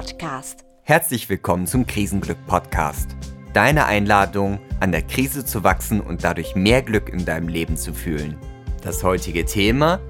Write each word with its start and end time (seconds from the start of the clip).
Podcast. 0.00 0.64
Herzlich 0.82 1.28
willkommen 1.28 1.66
zum 1.66 1.86
Krisenglück 1.86 2.38
Podcast. 2.46 3.14
Deine 3.52 3.84
Einladung, 3.84 4.58
an 4.80 4.92
der 4.92 5.02
Krise 5.02 5.44
zu 5.44 5.62
wachsen 5.62 6.00
und 6.00 6.24
dadurch 6.24 6.54
mehr 6.54 6.80
Glück 6.80 7.10
in 7.10 7.26
deinem 7.26 7.48
Leben 7.48 7.76
zu 7.76 7.92
fühlen. 7.92 8.38
Das 8.82 9.04
heutige 9.04 9.44
Thema: 9.44 10.00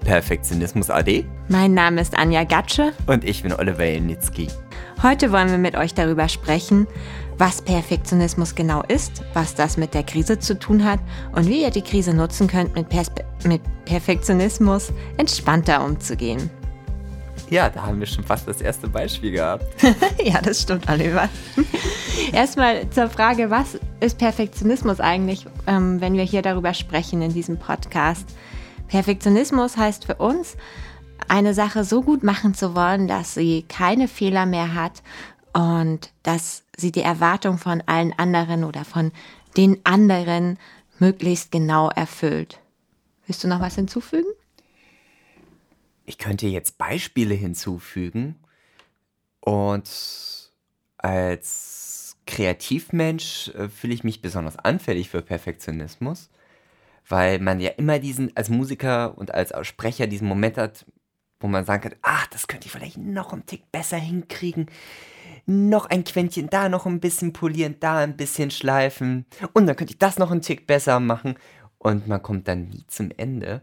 Perfektionismus 0.00 0.88
AD. 0.88 1.26
Mein 1.48 1.74
Name 1.74 2.00
ist 2.00 2.16
Anja 2.16 2.44
Gatsche. 2.44 2.94
Und 3.06 3.24
ich 3.24 3.42
bin 3.42 3.52
Oliver 3.52 3.84
Jelnitzki. 3.84 4.48
Heute 5.02 5.30
wollen 5.32 5.50
wir 5.50 5.58
mit 5.58 5.76
euch 5.76 5.92
darüber 5.92 6.30
sprechen, 6.30 6.86
was 7.36 7.60
Perfektionismus 7.60 8.54
genau 8.54 8.84
ist, 8.88 9.22
was 9.34 9.54
das 9.54 9.76
mit 9.76 9.92
der 9.92 10.04
Krise 10.04 10.38
zu 10.38 10.58
tun 10.58 10.82
hat 10.82 11.00
und 11.32 11.46
wie 11.46 11.60
ihr 11.60 11.70
die 11.70 11.82
Krise 11.82 12.14
nutzen 12.14 12.48
könnt, 12.48 12.74
mit, 12.74 12.88
Perspe 12.88 13.22
mit 13.44 13.60
Perfektionismus 13.84 14.94
entspannter 15.18 15.84
umzugehen. 15.84 16.50
Ja, 17.48 17.70
da 17.70 17.82
haben 17.82 18.00
wir 18.00 18.06
schon 18.06 18.24
fast 18.24 18.48
das 18.48 18.60
erste 18.60 18.88
Beispiel 18.88 19.30
gehabt. 19.30 19.64
ja, 20.24 20.40
das 20.40 20.62
stimmt, 20.62 20.88
Oliver. 20.90 21.28
Erstmal 22.32 22.90
zur 22.90 23.08
Frage, 23.08 23.50
was 23.50 23.78
ist 24.00 24.18
Perfektionismus 24.18 24.98
eigentlich, 24.98 25.46
ähm, 25.66 26.00
wenn 26.00 26.14
wir 26.14 26.24
hier 26.24 26.42
darüber 26.42 26.74
sprechen 26.74 27.22
in 27.22 27.32
diesem 27.32 27.58
Podcast? 27.58 28.28
Perfektionismus 28.88 29.76
heißt 29.76 30.06
für 30.06 30.16
uns, 30.16 30.56
eine 31.28 31.54
Sache 31.54 31.84
so 31.84 32.02
gut 32.02 32.22
machen 32.22 32.54
zu 32.54 32.74
wollen, 32.74 33.06
dass 33.06 33.34
sie 33.34 33.64
keine 33.68 34.08
Fehler 34.08 34.46
mehr 34.46 34.74
hat 34.74 35.02
und 35.52 36.10
dass 36.22 36.64
sie 36.76 36.92
die 36.92 37.02
Erwartung 37.02 37.58
von 37.58 37.82
allen 37.86 38.12
anderen 38.18 38.64
oder 38.64 38.84
von 38.84 39.12
den 39.56 39.78
anderen 39.84 40.58
möglichst 40.98 41.50
genau 41.50 41.90
erfüllt. 41.90 42.58
Willst 43.26 43.42
du 43.42 43.48
noch 43.48 43.60
was 43.60 43.76
hinzufügen? 43.76 44.28
Ich 46.06 46.18
könnte 46.18 46.46
jetzt 46.46 46.78
Beispiele 46.78 47.34
hinzufügen 47.34 48.36
und 49.40 49.90
als 50.98 52.16
Kreativmensch 52.26 53.48
äh, 53.48 53.68
fühle 53.68 53.94
ich 53.94 54.04
mich 54.04 54.22
besonders 54.22 54.56
anfällig 54.56 55.10
für 55.10 55.22
Perfektionismus, 55.22 56.30
weil 57.08 57.38
man 57.38 57.60
ja 57.60 57.70
immer 57.70 57.98
diesen, 57.98 58.36
als 58.36 58.48
Musiker 58.48 59.18
und 59.18 59.34
als 59.34 59.52
Sprecher 59.66 60.06
diesen 60.06 60.28
Moment 60.28 60.58
hat, 60.58 60.86
wo 61.40 61.48
man 61.48 61.64
sagen 61.64 61.82
kann, 61.82 61.98
ach, 62.02 62.26
das 62.28 62.48
könnte 62.48 62.66
ich 62.66 62.72
vielleicht 62.72 62.98
noch 62.98 63.32
einen 63.32 63.46
Tick 63.46 63.70
besser 63.70 63.98
hinkriegen. 63.98 64.66
Noch 65.44 65.86
ein 65.86 66.02
Quäntchen 66.02 66.50
da 66.50 66.68
noch 66.68 66.86
ein 66.86 66.98
bisschen 66.98 67.32
polieren, 67.32 67.76
da 67.78 67.98
ein 67.98 68.16
bisschen 68.16 68.50
schleifen. 68.50 69.26
Und 69.52 69.66
dann 69.66 69.76
könnte 69.76 69.92
ich 69.92 69.98
das 69.98 70.18
noch 70.18 70.30
einen 70.30 70.42
Tick 70.42 70.66
besser 70.66 70.98
machen. 70.98 71.36
Und 71.78 72.08
man 72.08 72.22
kommt 72.22 72.48
dann 72.48 72.68
nie 72.68 72.84
zum 72.88 73.10
Ende. 73.16 73.62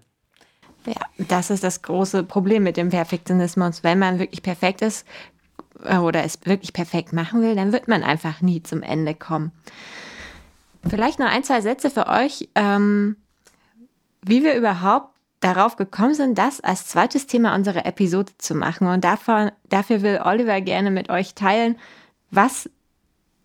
Ja, 0.86 1.26
das 1.28 1.50
ist 1.50 1.64
das 1.64 1.82
große 1.82 2.24
Problem 2.24 2.64
mit 2.64 2.78
dem 2.78 2.90
Perfektionismus. 2.90 3.84
Wenn 3.84 4.00
man 4.00 4.20
wirklich 4.20 4.44
perfekt 4.44 4.82
ist 4.82 5.06
äh, 5.84 5.98
oder 5.98 6.24
es 6.24 6.40
wirklich 6.46 6.74
perfekt 6.74 7.14
machen 7.14 7.42
will, 7.42 7.56
dann 7.56 7.72
wird 7.72 7.88
man 7.88 8.04
einfach 8.04 8.42
nie 8.42 8.62
zum 8.64 8.82
Ende 8.82 9.14
kommen. 9.16 9.52
Vielleicht 10.88 11.20
noch 11.20 11.28
ein, 11.28 11.44
zwei 11.44 11.62
Sätze 11.62 11.90
für 11.90 12.08
euch, 12.08 12.50
ähm, 12.56 13.16
wie 14.22 14.44
wir 14.44 14.56
überhaupt 14.56 15.14
darauf 15.40 15.76
gekommen 15.76 16.14
sind, 16.14 16.38
das 16.38 16.62
als 16.62 16.88
zweites 16.88 17.28
Thema 17.28 17.56
unserer 17.56 17.86
Episode 17.86 18.32
zu 18.38 18.56
machen. 18.56 18.88
Und 18.88 19.04
davon, 19.04 19.52
dafür 19.70 20.02
will 20.02 20.22
Oliver 20.24 20.62
gerne 20.62 20.92
mit 20.92 21.10
euch 21.10 21.36
teilen, 21.36 21.78
was 22.32 22.70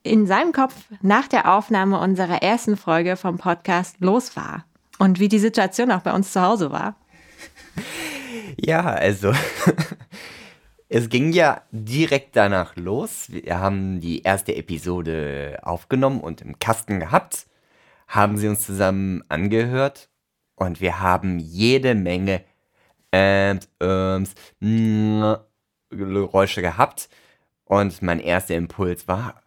in 0.03 0.27
seinem 0.27 0.53
Kopf 0.53 0.75
nach 1.03 1.29
der 1.29 1.53
Aufnahme 1.53 1.99
unserer 1.99 2.43
ersten 2.43 2.77
Folge 2.77 3.17
vom 3.17 3.39
Podcast 3.39 3.97
los 4.01 4.37
war 4.37 4.65
und 4.99 5.19
wie 5.19 5.29
die 5.29 5.39
Situation 5.39 5.91
auch 5.91 6.01
bei 6.01 6.13
uns 6.13 6.33
zu 6.33 6.41
Hause 6.41 6.71
war. 6.71 6.97
Ja, 8.57 8.85
also 8.85 9.33
es 10.89 11.09
ging 11.09 11.33
ja 11.33 11.63
direkt 11.71 12.37
danach 12.37 12.77
los. 12.77 13.27
Wir 13.29 13.59
haben 13.59 14.01
die 14.01 14.23
erste 14.23 14.57
Episode 14.57 15.59
aufgenommen 15.63 16.21
und 16.21 16.41
im 16.41 16.59
Kasten 16.59 17.01
gehabt, 17.01 17.47
haben 18.07 18.37
sie 18.37 18.49
uns 18.49 18.63
zusammen 18.63 19.23
angehört 19.29 20.09
und 20.57 20.81
wir 20.81 21.01
haben 21.01 21.39
jede 21.39 21.95
Menge 21.95 22.43
Äms, 23.13 23.69
Äms, 23.81 24.35
Geräusche 25.91 26.63
gehabt. 26.63 27.09
Und 27.65 28.01
mein 28.03 28.21
erster 28.21 28.57
Impuls 28.57 29.09
war, 29.09 29.43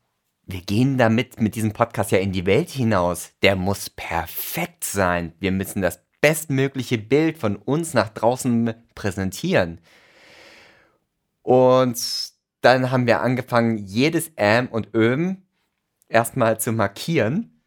wir 0.45 0.61
gehen 0.61 0.97
damit 0.97 1.39
mit 1.39 1.55
diesem 1.55 1.71
Podcast 1.71 2.11
ja 2.11 2.19
in 2.19 2.31
die 2.31 2.45
Welt 2.45 2.69
hinaus. 2.69 3.33
Der 3.41 3.55
muss 3.55 3.89
perfekt 3.89 4.83
sein. 4.83 5.33
Wir 5.39 5.51
müssen 5.51 5.81
das 5.81 6.03
bestmögliche 6.21 6.97
Bild 6.97 7.37
von 7.37 7.55
uns 7.55 7.93
nach 7.93 8.09
draußen 8.09 8.73
präsentieren. 8.95 9.81
Und 11.41 12.31
dann 12.61 12.91
haben 12.91 13.07
wir 13.07 13.21
angefangen, 13.21 13.77
jedes 13.79 14.31
Ähm 14.37 14.67
und 14.67 14.93
Öm 14.93 15.41
erstmal 16.07 16.59
zu 16.59 16.71
markieren. 16.71 17.61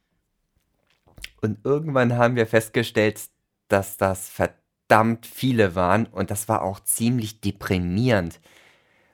Und 1.43 1.59
irgendwann 1.65 2.17
haben 2.17 2.37
wir 2.37 2.47
festgestellt, 2.47 3.21
dass 3.69 3.97
das 3.97 4.29
verdammt 4.29 5.27
viele 5.27 5.75
waren 5.75 6.07
und 6.07 6.31
das 6.31 6.49
war 6.49 6.63
auch 6.63 6.81
ziemlich 6.81 7.41
deprimierend, 7.41 8.41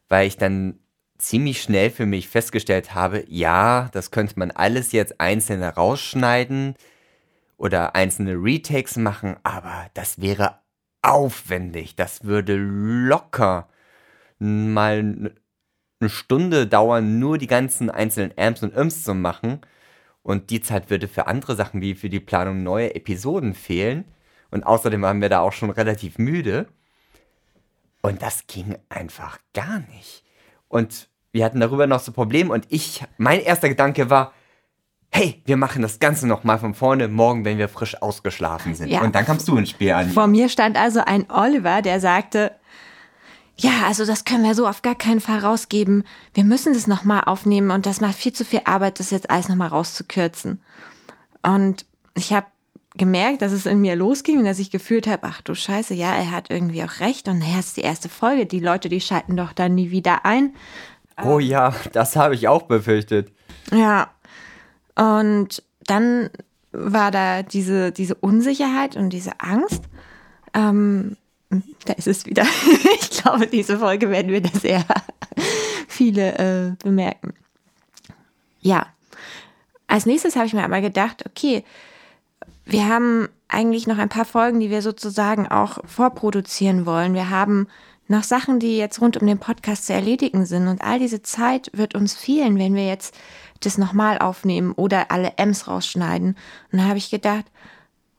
weil 0.08 0.26
ich 0.26 0.36
dann 0.36 0.78
ziemlich 1.18 1.62
schnell 1.62 1.90
für 1.90 2.06
mich 2.06 2.28
festgestellt 2.28 2.94
habe, 2.94 3.24
ja, 3.28 3.88
das 3.92 4.10
könnte 4.10 4.38
man 4.38 4.50
alles 4.50 4.92
jetzt 4.92 5.20
einzeln 5.20 5.62
rausschneiden 5.62 6.74
oder 7.60 7.94
einzelne 7.94 8.36
Retakes 8.36 8.96
machen, 8.96 9.36
aber 9.42 9.90
das 9.92 10.18
wäre 10.18 10.60
aufwendig. 11.02 11.94
Das 11.94 12.24
würde 12.24 12.56
locker 12.56 13.68
mal 14.38 15.34
eine 16.00 16.08
Stunde 16.08 16.66
dauern, 16.66 17.18
nur 17.18 17.36
die 17.36 17.46
ganzen 17.46 17.90
einzelnen 17.90 18.32
Amps 18.38 18.62
und 18.62 18.74
Imps 18.74 19.04
zu 19.04 19.12
machen. 19.12 19.60
Und 20.22 20.48
die 20.48 20.62
Zeit 20.62 20.88
würde 20.88 21.06
für 21.06 21.26
andere 21.26 21.54
Sachen 21.54 21.82
wie 21.82 21.94
für 21.94 22.08
die 22.08 22.18
Planung 22.18 22.62
neuer 22.62 22.96
Episoden 22.96 23.52
fehlen. 23.52 24.06
Und 24.50 24.64
außerdem 24.64 25.02
waren 25.02 25.20
wir 25.20 25.28
da 25.28 25.40
auch 25.40 25.52
schon 25.52 25.68
relativ 25.68 26.16
müde. 26.16 26.66
Und 28.00 28.22
das 28.22 28.46
ging 28.46 28.78
einfach 28.88 29.38
gar 29.52 29.80
nicht. 29.80 30.24
Und 30.68 31.10
wir 31.30 31.44
hatten 31.44 31.60
darüber 31.60 31.86
noch 31.86 32.00
so 32.00 32.12
Probleme. 32.12 32.54
Und 32.54 32.66
ich, 32.70 33.04
mein 33.18 33.40
erster 33.40 33.68
Gedanke 33.68 34.08
war, 34.08 34.32
hey, 35.12 35.42
wir 35.44 35.56
machen 35.56 35.82
das 35.82 35.98
Ganze 35.98 36.26
nochmal 36.26 36.58
von 36.58 36.74
vorne, 36.74 37.08
morgen, 37.08 37.44
wenn 37.44 37.58
wir 37.58 37.68
frisch 37.68 38.00
ausgeschlafen 38.00 38.74
sind. 38.74 38.88
Ja. 38.88 39.02
Und 39.02 39.14
dann 39.14 39.24
kamst 39.24 39.48
du 39.48 39.56
ins 39.56 39.70
Spiel 39.70 39.92
an. 39.92 40.10
Vor 40.10 40.26
mir 40.26 40.48
stand 40.48 40.76
also 40.76 41.00
ein 41.04 41.30
Oliver, 41.30 41.82
der 41.82 42.00
sagte, 42.00 42.52
ja, 43.56 43.70
also 43.86 44.06
das 44.06 44.24
können 44.24 44.44
wir 44.44 44.54
so 44.54 44.66
auf 44.66 44.82
gar 44.82 44.94
keinen 44.94 45.20
Fall 45.20 45.40
rausgeben. 45.40 46.04
Wir 46.32 46.44
müssen 46.44 46.72
das 46.72 46.86
nochmal 46.86 47.24
aufnehmen 47.26 47.70
und 47.70 47.84
das 47.86 48.00
macht 48.00 48.14
viel 48.14 48.32
zu 48.32 48.44
viel 48.44 48.62
Arbeit, 48.64 49.00
das 49.00 49.10
jetzt 49.10 49.30
alles 49.30 49.48
nochmal 49.48 49.68
rauszukürzen. 49.68 50.62
Und 51.42 51.84
ich 52.14 52.32
habe 52.32 52.46
gemerkt, 52.96 53.42
dass 53.42 53.52
es 53.52 53.66
in 53.66 53.80
mir 53.80 53.96
losging 53.96 54.38
und 54.38 54.44
dass 54.44 54.58
ich 54.58 54.70
gefühlt 54.70 55.06
habe, 55.06 55.26
ach 55.26 55.42
du 55.42 55.54
Scheiße, 55.54 55.94
ja, 55.94 56.14
er 56.14 56.30
hat 56.30 56.50
irgendwie 56.50 56.82
auch 56.82 57.00
recht 57.00 57.28
und 57.28 57.38
naja, 57.38 57.58
es 57.58 57.68
ist 57.68 57.76
die 57.76 57.82
erste 57.82 58.08
Folge, 58.08 58.46
die 58.46 58.60
Leute, 58.60 58.88
die 58.88 59.00
schalten 59.00 59.36
doch 59.36 59.52
dann 59.52 59.74
nie 59.74 59.90
wieder 59.90 60.24
ein. 60.24 60.54
Oh 61.22 61.38
ja, 61.38 61.74
das 61.92 62.16
habe 62.16 62.34
ich 62.34 62.48
auch 62.48 62.62
befürchtet. 62.62 63.30
Ja, 63.72 64.08
und 65.00 65.62
dann 65.86 66.28
war 66.72 67.10
da 67.10 67.42
diese, 67.42 67.90
diese 67.90 68.14
Unsicherheit 68.16 68.96
und 68.96 69.10
diese 69.10 69.40
Angst. 69.40 69.84
Ähm, 70.52 71.16
da 71.86 71.94
ist 71.94 72.06
es 72.06 72.26
wieder. 72.26 72.44
ich 73.00 73.10
glaube, 73.10 73.46
diese 73.46 73.78
Folge 73.78 74.10
werden 74.10 74.30
wir 74.30 74.42
sehr 74.60 74.84
viele 75.88 76.38
äh, 76.38 76.84
bemerken. 76.84 77.32
Ja. 78.60 78.86
Als 79.86 80.04
nächstes 80.04 80.36
habe 80.36 80.46
ich 80.46 80.52
mir 80.52 80.64
aber 80.64 80.82
gedacht, 80.82 81.24
okay, 81.26 81.64
wir 82.66 82.86
haben 82.86 83.28
eigentlich 83.48 83.86
noch 83.86 83.98
ein 83.98 84.10
paar 84.10 84.26
Folgen, 84.26 84.60
die 84.60 84.70
wir 84.70 84.82
sozusagen 84.82 85.48
auch 85.48 85.78
vorproduzieren 85.86 86.84
wollen. 86.84 87.14
Wir 87.14 87.30
haben 87.30 87.68
noch 88.06 88.22
Sachen, 88.22 88.60
die 88.60 88.76
jetzt 88.76 89.00
rund 89.00 89.16
um 89.16 89.26
den 89.26 89.38
Podcast 89.38 89.86
zu 89.86 89.94
erledigen 89.94 90.44
sind. 90.44 90.68
Und 90.68 90.82
all 90.82 90.98
diese 90.98 91.22
Zeit 91.22 91.70
wird 91.72 91.94
uns 91.94 92.14
fehlen, 92.14 92.58
wenn 92.58 92.74
wir 92.74 92.86
jetzt 92.86 93.16
das 93.60 93.78
nochmal 93.78 94.18
aufnehmen 94.18 94.72
oder 94.72 95.10
alle 95.10 95.32
M's 95.36 95.68
rausschneiden. 95.68 96.36
Und 96.72 96.78
da 96.78 96.84
habe 96.84 96.98
ich 96.98 97.10
gedacht, 97.10 97.44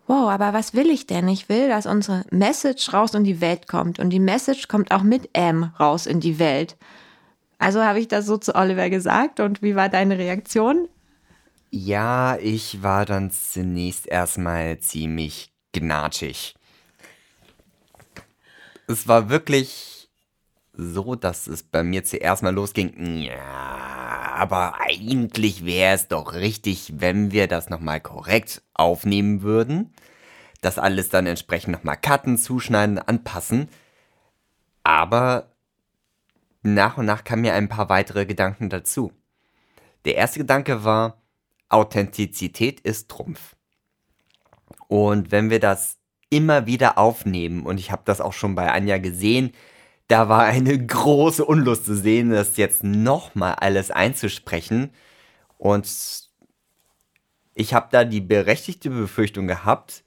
wow, 0.07 0.29
aber 0.29 0.53
was 0.53 0.73
will 0.73 0.89
ich 0.89 1.07
denn? 1.07 1.27
Ich 1.27 1.49
will, 1.49 1.69
dass 1.69 1.85
unsere 1.85 2.25
Message 2.31 2.93
raus 2.93 3.13
in 3.13 3.23
die 3.23 3.41
Welt 3.41 3.67
kommt. 3.67 3.99
Und 3.99 4.09
die 4.09 4.19
Message 4.19 4.67
kommt 4.67 4.91
auch 4.91 5.03
mit 5.03 5.29
M 5.33 5.71
raus 5.79 6.05
in 6.05 6.19
die 6.19 6.37
Welt. 6.39 6.77
Also 7.59 7.83
habe 7.83 7.99
ich 7.99 8.07
das 8.07 8.25
so 8.25 8.37
zu 8.37 8.55
Oliver 8.55 8.89
gesagt. 8.89 9.39
Und 9.39 9.61
wie 9.61 9.75
war 9.75 9.89
deine 9.89 10.17
Reaktion? 10.17 10.87
Ja, 11.69 12.37
ich 12.37 12.83
war 12.83 13.05
dann 13.05 13.31
zunächst 13.31 14.05
erstmal 14.05 14.79
ziemlich 14.79 15.53
gnatschig. 15.71 16.55
Es 18.87 19.07
war 19.07 19.29
wirklich 19.29 20.09
so, 20.73 21.15
dass 21.15 21.47
es 21.47 21.63
bei 21.63 21.83
mir 21.83 22.03
zuerst 22.03 22.43
mal 22.43 22.53
losging. 22.53 23.21
Ja, 23.21 23.80
aber 24.31 24.79
eigentlich 24.79 25.65
wäre 25.65 25.93
es 25.93 26.07
doch 26.07 26.33
richtig, 26.33 26.93
wenn 26.97 27.31
wir 27.31 27.47
das 27.47 27.69
nochmal 27.69 27.99
korrekt 27.99 28.61
aufnehmen 28.73 29.41
würden. 29.41 29.93
Das 30.61 30.77
alles 30.77 31.09
dann 31.09 31.25
entsprechend 31.25 31.73
nochmal 31.73 31.97
cutten, 31.97 32.37
zuschneiden, 32.37 32.99
anpassen. 32.99 33.69
Aber 34.83 35.51
nach 36.63 36.97
und 36.97 37.05
nach 37.05 37.23
kamen 37.23 37.41
mir 37.41 37.53
ein 37.53 37.69
paar 37.69 37.89
weitere 37.89 38.25
Gedanken 38.25 38.69
dazu. 38.69 39.11
Der 40.05 40.15
erste 40.15 40.39
Gedanke 40.39 40.83
war, 40.83 41.21
Authentizität 41.69 42.79
ist 42.79 43.09
Trumpf. 43.09 43.55
Und 44.87 45.31
wenn 45.31 45.49
wir 45.49 45.59
das 45.59 45.97
immer 46.29 46.65
wieder 46.65 46.97
aufnehmen, 46.97 47.65
und 47.65 47.79
ich 47.79 47.91
habe 47.91 48.03
das 48.05 48.21
auch 48.21 48.33
schon 48.33 48.55
bei 48.55 48.71
Anja 48.71 48.97
gesehen, 48.97 49.51
da 50.11 50.27
war 50.27 50.43
eine 50.43 50.77
große 50.77 51.45
Unlust 51.45 51.85
zu 51.85 51.95
sehen, 51.95 52.31
das 52.31 52.57
jetzt 52.57 52.83
nochmal 52.83 53.55
alles 53.55 53.91
einzusprechen. 53.91 54.89
Und 55.57 55.87
ich 57.53 57.73
habe 57.73 57.87
da 57.91 58.03
die 58.03 58.19
berechtigte 58.19 58.89
Befürchtung 58.89 59.47
gehabt, 59.47 60.03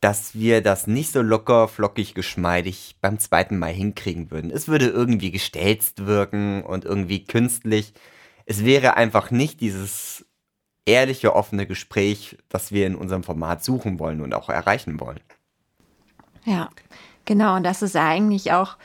dass 0.00 0.34
wir 0.34 0.60
das 0.60 0.88
nicht 0.88 1.12
so 1.12 1.22
locker, 1.22 1.68
flockig, 1.68 2.14
geschmeidig 2.14 2.96
beim 3.00 3.20
zweiten 3.20 3.58
Mal 3.58 3.72
hinkriegen 3.72 4.32
würden. 4.32 4.50
Es 4.50 4.66
würde 4.66 4.86
irgendwie 4.88 5.30
gestelzt 5.30 6.06
wirken 6.06 6.64
und 6.64 6.84
irgendwie 6.84 7.22
künstlich. 7.22 7.94
Es 8.44 8.64
wäre 8.64 8.96
einfach 8.96 9.30
nicht 9.30 9.60
dieses 9.60 10.26
ehrliche, 10.84 11.36
offene 11.36 11.66
Gespräch, 11.66 12.38
das 12.48 12.72
wir 12.72 12.88
in 12.88 12.96
unserem 12.96 13.22
Format 13.22 13.62
suchen 13.62 14.00
wollen 14.00 14.20
und 14.20 14.34
auch 14.34 14.48
erreichen 14.48 14.98
wollen. 14.98 15.20
Ja, 16.44 16.70
genau. 17.24 17.54
Und 17.54 17.62
das 17.62 17.82
ist 17.82 17.94
eigentlich 17.94 18.50
auch 18.50 18.76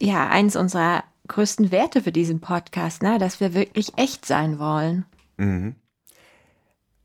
ja 0.00 0.28
eins 0.28 0.56
unserer 0.56 1.04
größten 1.28 1.70
Werte 1.70 2.02
für 2.02 2.12
diesen 2.12 2.40
Podcast, 2.40 3.02
ne? 3.02 3.18
dass 3.18 3.40
wir 3.40 3.54
wirklich 3.54 3.96
echt 3.96 4.26
sein 4.26 4.58
wollen. 4.58 5.06
Mhm. 5.36 5.76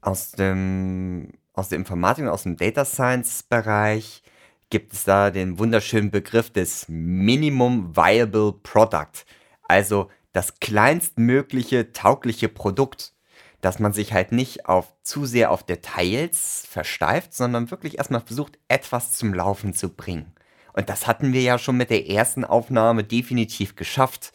Aus 0.01 0.31
dem 0.31 1.31
aus 1.53 1.69
der 1.69 1.77
Informatik 1.77 2.23
und 2.23 2.29
aus 2.29 2.43
dem 2.43 2.55
Data 2.55 2.85
Science 2.85 3.43
Bereich 3.43 4.23
gibt 4.69 4.93
es 4.93 5.03
da 5.03 5.29
den 5.29 5.59
wunderschönen 5.59 6.09
Begriff 6.09 6.51
des 6.51 6.85
Minimum 6.87 7.97
Viable 7.97 8.53
Product, 8.63 9.25
also 9.67 10.09
das 10.31 10.59
kleinstmögliche 10.59 11.91
taugliche 11.91 12.47
Produkt, 12.47 13.13
dass 13.61 13.79
man 13.79 13.91
sich 13.91 14.13
halt 14.13 14.31
nicht 14.31 14.67
auf 14.67 14.93
zu 15.03 15.25
sehr 15.25 15.51
auf 15.51 15.63
Details 15.63 16.65
versteift, 16.69 17.33
sondern 17.33 17.71
wirklich 17.71 17.97
erstmal 17.97 18.21
versucht, 18.21 18.57
etwas 18.69 19.13
zum 19.13 19.33
Laufen 19.33 19.73
zu 19.73 19.89
bringen. 19.89 20.33
Und 20.73 20.89
das 20.89 21.07
hatten 21.07 21.33
wir 21.33 21.41
ja 21.41 21.57
schon 21.57 21.77
mit 21.77 21.89
der 21.89 22.09
ersten 22.09 22.45
Aufnahme 22.45 23.03
definitiv 23.03 23.75
geschafft. 23.75 24.33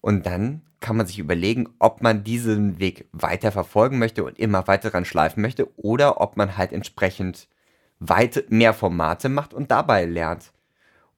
Und 0.00 0.26
dann 0.26 0.62
kann 0.80 0.96
man 0.96 1.06
sich 1.06 1.18
überlegen, 1.18 1.68
ob 1.78 2.02
man 2.02 2.22
diesen 2.22 2.78
Weg 2.78 3.08
weiter 3.12 3.50
verfolgen 3.50 3.98
möchte 3.98 4.24
und 4.24 4.38
immer 4.38 4.66
weiter 4.66 4.90
dran 4.90 5.04
schleifen 5.04 5.42
möchte 5.42 5.68
oder 5.78 6.20
ob 6.20 6.36
man 6.36 6.56
halt 6.56 6.72
entsprechend 6.72 7.48
weit 7.98 8.46
mehr 8.50 8.74
Formate 8.74 9.28
macht 9.28 9.54
und 9.54 9.70
dabei 9.70 10.04
lernt. 10.04 10.52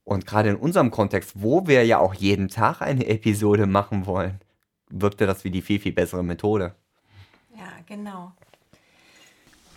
Und 0.05 0.26
gerade 0.26 0.49
in 0.50 0.56
unserem 0.56 0.90
Kontext, 0.90 1.32
wo 1.35 1.67
wir 1.67 1.85
ja 1.85 1.99
auch 1.99 2.14
jeden 2.14 2.49
Tag 2.49 2.81
eine 2.81 3.06
Episode 3.06 3.67
machen 3.67 4.06
wollen, 4.06 4.40
wirkte 4.88 5.26
das 5.26 5.44
wie 5.44 5.50
die 5.50 5.61
viel, 5.61 5.81
viel 5.81 5.93
bessere 5.93 6.25
Methode. 6.25 6.75
Ja, 7.55 7.69
genau. 7.85 8.32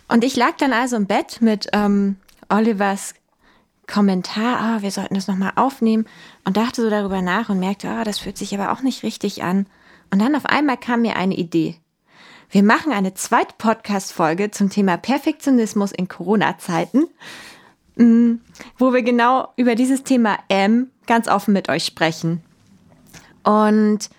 Und 0.08 0.24
ich 0.24 0.36
lag 0.36 0.56
dann 0.56 0.72
also 0.72 0.96
im 0.96 1.06
Bett 1.06 1.42
mit 1.42 1.68
ähm, 1.72 2.16
Olivers 2.48 3.14
Kommentar, 3.86 4.60
ah, 4.60 4.82
wir 4.82 4.90
sollten 4.90 5.14
das 5.14 5.28
nochmal 5.28 5.52
aufnehmen 5.56 6.06
und 6.44 6.56
dachte 6.56 6.82
so 6.82 6.90
darüber 6.90 7.20
nach 7.20 7.48
und 7.48 7.58
merkte, 7.58 7.88
ah, 7.88 8.04
das 8.04 8.18
fühlt 8.18 8.38
sich 8.38 8.54
aber 8.54 8.72
auch 8.72 8.82
nicht 8.82 9.02
richtig 9.02 9.42
an. 9.42 9.66
Und 10.10 10.20
dann 10.20 10.36
auf 10.36 10.46
einmal 10.46 10.76
kam 10.76 11.02
mir 11.02 11.16
eine 11.16 11.34
Idee. 11.34 11.76
Wir 12.50 12.62
machen 12.62 12.92
eine 12.92 13.14
zweite 13.14 13.54
Podcast-Folge 13.56 14.50
zum 14.50 14.68
Thema 14.68 14.98
Perfektionismus 14.98 15.90
in 15.90 16.06
Corona-Zeiten, 16.06 17.08
mm, 17.96 18.34
wo 18.76 18.92
wir 18.92 19.02
genau 19.02 19.52
über 19.56 19.74
dieses 19.74 20.04
Thema 20.04 20.38
M 20.48 20.90
ganz 21.06 21.28
offen 21.28 21.54
mit 21.54 21.68
euch 21.70 21.84
sprechen. 21.84 22.42
Und 23.42 24.10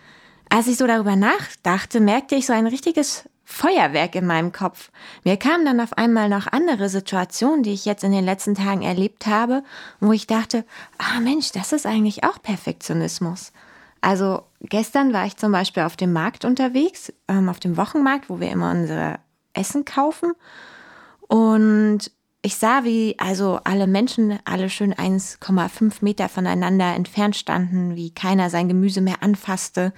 als 0.49 0.67
ich 0.67 0.77
so 0.77 0.87
darüber 0.87 1.15
nachdachte, 1.15 1.99
merkte 1.99 2.35
ich 2.35 2.47
so 2.47 2.53
ein 2.53 2.67
richtiges 2.67 3.29
Feuerwerk 3.45 4.15
in 4.15 4.25
meinem 4.25 4.51
Kopf. 4.51 4.91
Mir 5.23 5.37
kamen 5.37 5.65
dann 5.65 5.81
auf 5.81 5.93
einmal 5.97 6.29
noch 6.29 6.47
andere 6.47 6.89
Situationen, 6.89 7.63
die 7.63 7.73
ich 7.73 7.85
jetzt 7.85 8.03
in 8.03 8.11
den 8.11 8.23
letzten 8.23 8.55
Tagen 8.55 8.81
erlebt 8.81 9.27
habe, 9.27 9.63
wo 9.99 10.11
ich 10.13 10.27
dachte, 10.27 10.65
ah 10.97 11.19
Mensch, 11.19 11.51
das 11.51 11.73
ist 11.73 11.85
eigentlich 11.85 12.23
auch 12.23 12.41
Perfektionismus. 12.41 13.51
Also 14.01 14.43
gestern 14.61 15.13
war 15.13 15.25
ich 15.25 15.37
zum 15.37 15.51
Beispiel 15.51 15.83
auf 15.83 15.95
dem 15.95 16.13
Markt 16.13 16.45
unterwegs, 16.45 17.13
ähm, 17.27 17.49
auf 17.49 17.59
dem 17.59 17.77
Wochenmarkt, 17.77 18.29
wo 18.29 18.39
wir 18.39 18.51
immer 18.51 18.71
unser 18.71 19.19
Essen 19.53 19.85
kaufen. 19.85 20.33
Und 21.27 22.11
ich 22.41 22.57
sah, 22.57 22.83
wie 22.83 23.15
also 23.17 23.61
alle 23.63 23.87
Menschen 23.87 24.37
alle 24.43 24.69
schön 24.69 24.93
1,5 24.93 25.99
Meter 26.01 26.27
voneinander 26.27 26.93
entfernt 26.93 27.37
standen, 27.37 27.95
wie 27.95 28.11
keiner 28.11 28.49
sein 28.49 28.67
Gemüse 28.67 28.99
mehr 28.99 29.23
anfasste. 29.23 29.93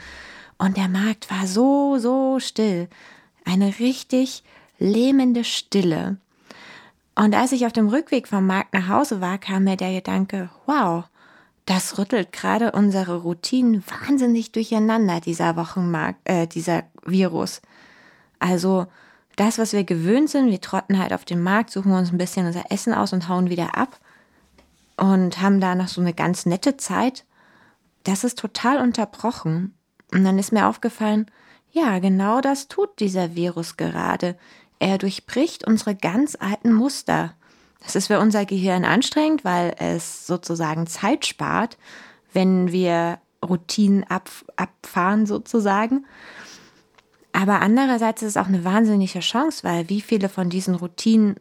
Und 0.60 0.78
der 0.78 0.88
Markt 0.88 1.32
war 1.32 1.48
so, 1.48 1.98
so 1.98 2.40
still. 2.40 2.88
Eine 3.46 3.80
richtig 3.80 4.44
lähmende 4.78 5.44
Stille. 5.44 6.18
Und 7.16 7.34
als 7.34 7.54
ich 7.54 7.66
auf 7.66 7.72
dem 7.72 7.88
Rückweg 7.88 8.28
vom 8.28 8.46
Markt 8.46 8.74
nach 8.74 8.90
Hause 8.90 9.22
war, 9.22 9.38
kam 9.38 9.64
mir 9.64 9.78
der 9.78 9.94
Gedanke, 9.94 10.50
wow, 10.66 11.06
das 11.66 11.98
rüttelt 11.98 12.32
gerade 12.34 12.74
unsere 12.74 13.22
Routinen 13.22 13.84
wahnsinnig 13.88 14.52
durcheinander, 14.52 15.22
dieser 15.22 15.56
Wochenmarkt, 15.56 16.20
äh, 16.26 16.48
dieser 16.48 16.84
Virus. 17.06 17.62
Also 18.40 18.88
das, 19.36 19.58
was 19.58 19.74
wir 19.74 19.84
gewöhnt 19.84 20.30
sind, 20.30 20.52
wir 20.52 20.62
trotten 20.62 21.00
halt 21.00 21.14
auf 21.14 21.26
dem 21.26 21.42
Markt, 21.42 21.72
suchen 21.72 21.94
uns 21.94 22.12
ein 22.12 22.18
bisschen 22.18 22.46
unser 22.46 22.72
Essen 22.72 22.94
aus 22.94 23.14
und 23.14 23.30
hauen 23.30 23.50
wieder 23.50 23.78
ab 23.78 24.00
und 24.98 25.42
haben 25.42 25.60
da 25.60 25.76
noch 25.76 25.88
so 25.88 26.02
eine 26.02 26.14
ganz 26.14 26.46
nette 26.46 26.78
Zeit. 26.78 27.26
Das 28.04 28.24
ist 28.24 28.40
total 28.40 28.82
unterbrochen. 28.82 29.74
Und 30.14 30.24
dann 30.24 30.38
ist 30.38 30.52
mir 30.52 30.68
aufgefallen, 30.68 31.26
ja, 31.76 32.00
genau 32.00 32.40
das 32.40 32.70
tut 32.70 33.02
dieser 33.02 33.36
Virus 33.36 33.76
gerade. 33.76 34.38
Er 34.80 34.98
durchbricht 34.98 35.68
unsere 35.68 35.94
ganz 35.94 36.38
alten 36.40 36.72
Muster. 36.72 37.34
Das 37.84 37.98
ist 37.98 38.08
für 38.08 38.20
unser 38.20 38.46
Gehirn 38.46 38.86
anstrengend, 38.86 39.44
weil 39.44 39.76
es 39.78 40.26
sozusagen 40.26 40.88
Zeit 40.88 41.26
spart, 41.26 41.78
wenn 42.32 42.72
wir 42.72 43.20
Routinen 43.44 44.06
ab, 44.06 44.30
abfahren 44.56 45.26
sozusagen. 45.26 46.06
Aber 47.34 47.60
andererseits 47.60 48.22
ist 48.22 48.30
es 48.30 48.38
auch 48.38 48.48
eine 48.48 48.64
wahnsinnige 48.64 49.20
Chance, 49.20 49.66
weil 49.66 49.90
wie 49.90 50.00
viele 50.00 50.30
von 50.30 50.50
diesen 50.50 50.76
Routinen 50.76 51.36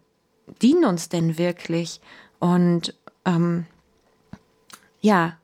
dienen 0.60 0.84
uns 0.84 1.08
denn 1.08 1.38
wirklich? 1.38 2.00
Und 2.40 2.92
ähm, 3.24 3.66
ja, 5.00 5.38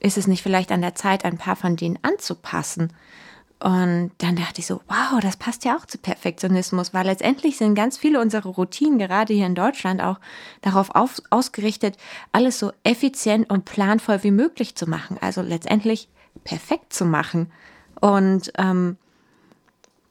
ist 0.00 0.16
es 0.16 0.26
nicht 0.26 0.42
vielleicht 0.42 0.72
an 0.72 0.80
der 0.80 0.94
Zeit, 0.94 1.26
ein 1.26 1.36
paar 1.36 1.56
von 1.56 1.76
denen 1.76 1.98
anzupassen? 2.00 2.94
Und 3.62 4.10
dann 4.18 4.34
dachte 4.34 4.58
ich 4.58 4.66
so, 4.66 4.80
wow, 4.88 5.20
das 5.20 5.36
passt 5.36 5.64
ja 5.64 5.76
auch 5.76 5.86
zu 5.86 5.96
Perfektionismus, 5.96 6.92
weil 6.92 7.06
letztendlich 7.06 7.58
sind 7.58 7.76
ganz 7.76 7.96
viele 7.96 8.20
unserer 8.20 8.48
Routinen, 8.48 8.98
gerade 8.98 9.32
hier 9.32 9.46
in 9.46 9.54
Deutschland, 9.54 10.02
auch 10.02 10.18
darauf 10.62 10.90
auf, 10.96 11.22
ausgerichtet, 11.30 11.96
alles 12.32 12.58
so 12.58 12.72
effizient 12.82 13.48
und 13.48 13.64
planvoll 13.64 14.24
wie 14.24 14.32
möglich 14.32 14.74
zu 14.74 14.90
machen. 14.90 15.16
Also 15.20 15.42
letztendlich 15.42 16.08
perfekt 16.42 16.92
zu 16.92 17.04
machen. 17.04 17.52
Und 18.00 18.52
ähm, 18.58 18.96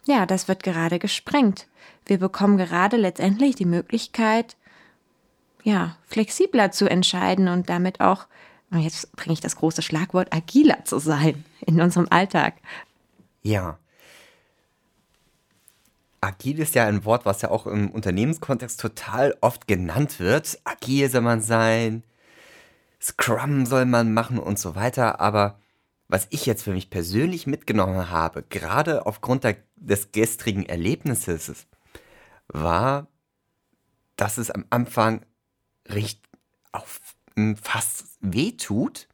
ja, 0.06 0.26
das 0.26 0.48
wird 0.48 0.64
gerade 0.64 0.98
gesprengt. 0.98 1.68
Wir 2.06 2.20
bekommen 2.20 2.58
gerade 2.58 2.96
letztendlich 2.96 3.56
die 3.56 3.66
Möglichkeit, 3.66 4.56
ja, 5.64 5.98
flexibler 6.08 6.72
zu 6.72 6.90
entscheiden 6.90 7.50
und 7.50 7.70
damit 7.70 8.00
auch, 8.00 8.28
jetzt 8.72 9.14
bringe 9.18 9.34
ich 9.34 9.42
das 9.42 9.58
große 9.58 9.82
Schlagwort, 9.82 10.34
agiler 10.34 10.86
zu 10.86 11.00
sein 11.00 11.44
in 11.66 11.82
unserem 11.82 12.08
Alltag. 12.10 12.54
Ja. 13.42 13.80
Agil 16.22 16.60
ist 16.60 16.76
ja 16.76 16.86
ein 16.86 17.04
Wort, 17.04 17.26
was 17.26 17.42
ja 17.42 17.50
auch 17.50 17.66
im 17.66 17.90
Unternehmenskontext 17.90 18.80
total 18.80 19.36
oft 19.42 19.68
genannt 19.68 20.20
wird. 20.20 20.60
Agil 20.64 21.10
soll 21.10 21.22
man 21.22 21.42
sein, 21.42 22.04
Scrum 23.02 23.66
soll 23.66 23.86
man 23.86 24.14
machen 24.14 24.38
und 24.38 24.60
so 24.60 24.76
weiter. 24.76 25.20
Aber 25.20 25.60
was 26.08 26.28
ich 26.30 26.46
jetzt 26.46 26.64
für 26.64 26.74
mich 26.74 26.90
persönlich 26.92 27.48
mitgenommen 27.48 28.12
habe, 28.12 28.44
gerade 28.44 29.06
aufgrund 29.08 29.44
der, 29.44 29.58
des 29.76 30.12
gestrigen 30.12 30.66
Erlebnisses, 30.66 31.66
war, 32.48 33.08
dass 34.16 34.38
es 34.38 34.52
am 34.52 34.66
Anfang 34.70 35.26
recht 35.88 36.22
auch 36.72 36.86
fast 37.62 38.06
weh 38.20 38.52
tut, 38.52 39.08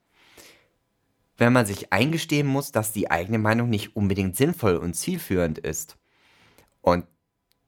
wenn 1.37 1.53
man 1.53 1.65
sich 1.65 1.93
eingestehen 1.93 2.47
muss, 2.47 2.71
dass 2.71 2.91
die 2.91 3.11
eigene 3.11 3.37
Meinung 3.37 3.69
nicht 3.69 3.95
unbedingt 3.95 4.35
sinnvoll 4.35 4.75
und 4.75 4.95
zielführend 4.95 5.59
ist. 5.59 5.97
Und 6.81 7.05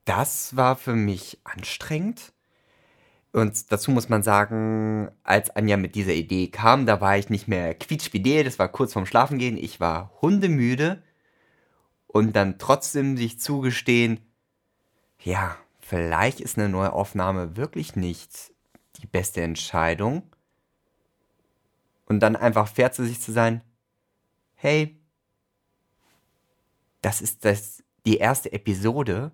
das 0.05 0.55
war 0.55 0.75
für 0.75 0.95
mich 0.95 1.39
anstrengend. 1.43 2.33
Und 3.31 3.71
dazu 3.71 3.91
muss 3.91 4.09
man 4.09 4.23
sagen, 4.23 5.11
als 5.23 5.51
Anja 5.51 5.77
mit 5.77 5.93
dieser 5.93 6.13
Idee 6.13 6.47
kam, 6.47 6.87
da 6.87 6.99
war 6.99 7.17
ich 7.17 7.29
nicht 7.29 7.47
mehr 7.47 7.75
quietschfidel, 7.75 8.43
das 8.43 8.57
war 8.57 8.69
kurz 8.69 8.93
vorm 8.93 9.05
Schlafengehen, 9.05 9.55
ich 9.55 9.79
war 9.79 10.11
hundemüde. 10.21 11.03
Und 12.07 12.35
dann 12.35 12.57
trotzdem 12.57 13.17
sich 13.17 13.39
zugestehen, 13.39 14.19
ja, 15.23 15.55
vielleicht 15.79 16.39
ist 16.39 16.57
eine 16.57 16.69
neue 16.69 16.91
Aufnahme 16.91 17.55
wirklich 17.55 17.95
nicht 17.95 18.51
die 18.95 19.05
beste 19.05 19.41
Entscheidung. 19.41 20.23
Und 22.09 22.19
dann 22.19 22.35
einfach 22.35 22.67
fair 22.67 22.91
zu 22.91 23.05
sich 23.05 23.21
zu 23.21 23.31
sein, 23.31 23.61
hey, 24.55 24.99
das 27.01 27.21
ist 27.21 27.45
das, 27.45 27.83
die 28.05 28.17
erste 28.17 28.51
Episode, 28.51 29.31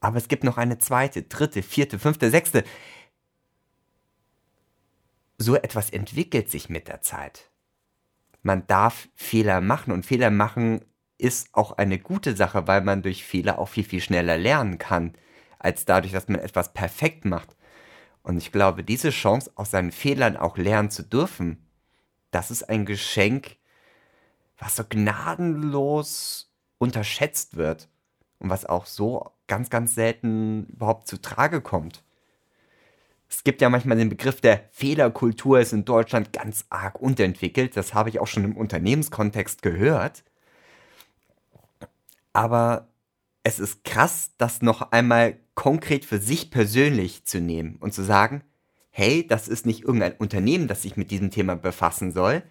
aber 0.00 0.16
es 0.16 0.28
gibt 0.28 0.44
noch 0.44 0.56
eine 0.56 0.78
zweite, 0.78 1.24
dritte, 1.24 1.62
vierte, 1.62 1.98
fünfte, 1.98 2.30
sechste. 2.30 2.64
So 5.36 5.56
etwas 5.56 5.90
entwickelt 5.90 6.50
sich 6.50 6.70
mit 6.70 6.88
der 6.88 7.02
Zeit. 7.02 7.50
Man 8.42 8.66
darf 8.66 9.08
Fehler 9.14 9.60
machen 9.60 9.92
und 9.92 10.06
Fehler 10.06 10.30
machen 10.30 10.84
ist 11.18 11.48
auch 11.52 11.72
eine 11.72 11.98
gute 11.98 12.36
Sache, 12.36 12.66
weil 12.66 12.82
man 12.82 13.02
durch 13.02 13.24
Fehler 13.24 13.58
auch 13.58 13.68
viel, 13.68 13.84
viel 13.84 14.00
schneller 14.00 14.36
lernen 14.36 14.78
kann, 14.78 15.14
als 15.58 15.84
dadurch, 15.84 16.12
dass 16.12 16.28
man 16.28 16.40
etwas 16.40 16.72
perfekt 16.72 17.24
macht. 17.24 17.56
Und 18.22 18.36
ich 18.36 18.52
glaube, 18.52 18.84
diese 18.84 19.10
Chance, 19.10 19.50
aus 19.54 19.70
seinen 19.70 19.92
Fehlern 19.92 20.36
auch 20.36 20.58
lernen 20.58 20.90
zu 20.90 21.02
dürfen, 21.02 21.64
das 22.34 22.50
ist 22.50 22.68
ein 22.68 22.84
Geschenk, 22.84 23.56
was 24.58 24.76
so 24.76 24.84
gnadenlos 24.88 26.50
unterschätzt 26.78 27.56
wird 27.56 27.88
und 28.38 28.50
was 28.50 28.66
auch 28.66 28.86
so 28.86 29.30
ganz, 29.46 29.70
ganz 29.70 29.94
selten 29.94 30.66
überhaupt 30.66 31.06
zu 31.06 31.20
Trage 31.20 31.60
kommt. 31.60 32.02
Es 33.28 33.44
gibt 33.44 33.60
ja 33.60 33.68
manchmal 33.68 33.96
den 33.96 34.08
Begriff 34.08 34.40
der 34.40 34.68
Fehlerkultur, 34.72 35.60
ist 35.60 35.72
in 35.72 35.84
Deutschland 35.84 36.32
ganz 36.32 36.64
arg 36.70 37.00
unterentwickelt. 37.00 37.76
Das 37.76 37.94
habe 37.94 38.08
ich 38.08 38.20
auch 38.20 38.26
schon 38.26 38.44
im 38.44 38.56
Unternehmenskontext 38.56 39.62
gehört. 39.62 40.24
Aber 42.32 42.88
es 43.44 43.58
ist 43.58 43.84
krass, 43.84 44.32
das 44.38 44.62
noch 44.62 44.92
einmal 44.92 45.38
konkret 45.54 46.04
für 46.04 46.18
sich 46.18 46.50
persönlich 46.50 47.24
zu 47.24 47.40
nehmen 47.40 47.76
und 47.76 47.94
zu 47.94 48.02
sagen, 48.02 48.42
hey, 48.96 49.26
das 49.26 49.48
ist 49.48 49.66
nicht 49.66 49.82
irgendein 49.82 50.12
Unternehmen, 50.12 50.68
das 50.68 50.82
sich 50.82 50.96
mit 50.96 51.10
diesem 51.10 51.32
Thema 51.32 51.56
befassen 51.56 52.12
soll. 52.12 52.44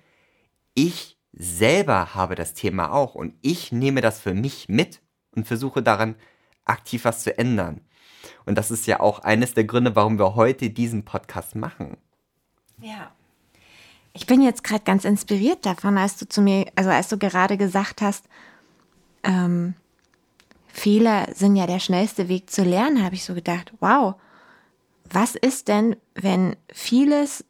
Ich 0.73 1.17
selber 1.31 2.15
habe 2.15 2.35
das 2.35 2.53
Thema 2.53 2.91
auch 2.91 3.15
und 3.15 3.33
ich 3.41 3.71
nehme 3.71 4.01
das 4.01 4.19
für 4.19 4.33
mich 4.33 4.67
mit 4.67 4.99
und 5.33 5.47
versuche 5.47 5.81
daran 5.81 6.15
aktiv 6.65 7.05
was 7.05 7.23
zu 7.23 7.37
ändern. 7.37 7.79
Und 8.45 8.57
das 8.57 8.71
ist 8.71 8.87
ja 8.87 8.99
auch 8.99 9.19
eines 9.19 9.53
der 9.53 9.63
Gründe, 9.63 9.95
warum 9.95 10.19
wir 10.19 10.35
heute 10.35 10.69
diesen 10.69 11.05
Podcast 11.05 11.55
machen. 11.55 11.95
Ja. 12.81 13.11
Ich 14.11 14.27
bin 14.27 14.41
jetzt 14.41 14.65
gerade 14.65 14.83
ganz 14.83 15.05
inspiriert 15.05 15.65
davon, 15.65 15.97
als 15.97 16.17
du 16.17 16.27
zu 16.27 16.41
mir, 16.41 16.65
also 16.75 16.89
als 16.89 17.07
du 17.07 17.17
gerade 17.17 17.55
gesagt 17.55 18.01
hast, 18.01 18.25
ähm, 19.23 19.75
Fehler 20.67 21.29
sind 21.33 21.55
ja 21.55 21.67
der 21.67 21.79
schnellste 21.79 22.27
Weg 22.27 22.49
zu 22.49 22.63
lernen, 22.63 23.01
habe 23.01 23.15
ich 23.15 23.23
so 23.23 23.33
gedacht, 23.33 23.71
wow, 23.79 24.15
was 25.13 25.35
ist 25.35 25.67
denn, 25.67 25.95
wenn 26.15 26.55
vieles 26.71 27.45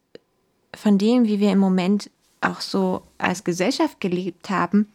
von 0.76 0.98
dem, 0.98 1.26
wie 1.26 1.40
wir 1.40 1.52
im 1.52 1.60
Moment 1.60 2.10
auch 2.42 2.62
so 2.62 3.04
als 3.18 3.44
Gesellschaft 3.44 4.02
gelebt 4.02 4.50
haben, 4.50 4.92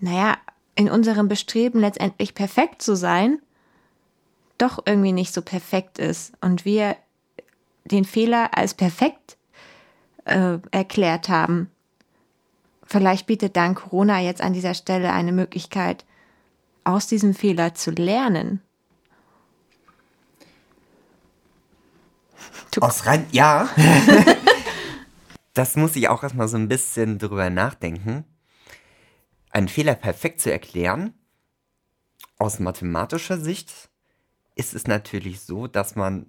naja, 0.00 0.36
in 0.74 0.90
unserem 0.90 1.28
Bestreben 1.28 1.80
letztendlich 1.80 2.34
perfekt 2.34 2.82
zu 2.82 2.96
sein, 2.96 3.38
doch 4.58 4.80
irgendwie 4.84 5.12
nicht 5.12 5.32
so 5.32 5.42
perfekt 5.42 5.98
ist 5.98 6.32
und 6.40 6.64
wir 6.64 6.96
den 7.84 8.04
Fehler 8.04 8.56
als 8.56 8.74
perfekt 8.74 9.36
äh, 10.24 10.58
erklärt 10.70 11.28
haben. 11.28 11.70
Vielleicht 12.84 13.26
bietet 13.26 13.56
dann 13.56 13.74
Corona 13.74 14.20
jetzt 14.20 14.40
an 14.40 14.52
dieser 14.52 14.74
Stelle 14.74 15.12
eine 15.12 15.32
Möglichkeit, 15.32 16.04
aus 16.84 17.06
diesem 17.06 17.34
Fehler 17.34 17.74
zu 17.74 17.90
lernen. 17.90 18.60
Aus 22.82 23.06
rein, 23.06 23.26
ja. 23.30 23.68
das 25.54 25.76
muss 25.76 25.94
ich 25.94 26.08
auch 26.08 26.22
erstmal 26.22 26.48
so 26.48 26.56
ein 26.56 26.68
bisschen 26.68 27.18
drüber 27.18 27.48
nachdenken. 27.48 28.24
Einen 29.50 29.68
Fehler 29.68 29.94
perfekt 29.94 30.40
zu 30.40 30.50
erklären, 30.50 31.14
aus 32.38 32.58
mathematischer 32.58 33.38
Sicht 33.38 33.90
ist 34.56 34.74
es 34.74 34.86
natürlich 34.86 35.40
so, 35.40 35.68
dass 35.68 35.94
man 35.94 36.26